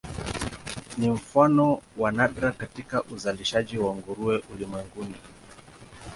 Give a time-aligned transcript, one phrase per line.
[0.97, 5.15] Ni mfano wa nadra katika uzalishaji wa nguruwe ulimwenguni.